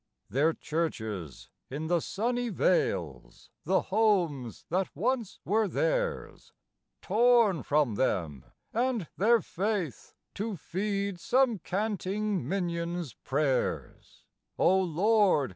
Their 0.31 0.53
churches 0.53 1.51
in 1.69 1.85
the 1.85 1.99
sunny 1.99 2.49
vales; 2.49 3.51
the 3.65 3.81
homes 3.83 4.65
that 4.69 4.89
once 4.95 5.39
were 5.45 5.67
theirs, 5.67 6.53
Torn 7.03 7.61
from 7.61 7.93
them 7.93 8.45
and 8.73 9.07
their 9.15 9.41
Faith 9.43 10.15
to 10.33 10.55
feed 10.57 11.19
some 11.19 11.59
canting 11.59 12.49
minion's 12.49 13.13
prayers: 13.13 14.25
Oh 14.57 14.81
Lord! 14.81 15.49